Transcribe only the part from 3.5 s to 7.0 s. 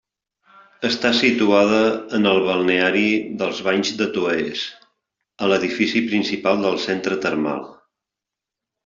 Banys de Toès, a l'edifici principal del